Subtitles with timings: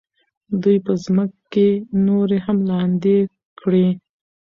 [0.61, 1.69] دوی به ځمکې
[2.07, 3.17] نورې هم لاندې
[3.59, 3.87] کړي.